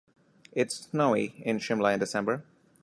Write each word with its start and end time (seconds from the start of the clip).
It's 0.53 0.77
snowy 0.89 1.43
in 1.45 1.59
Shimla 1.59 1.93
in 1.93 1.99
December. 1.99 2.43